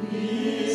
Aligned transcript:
Yeah. 0.00 0.67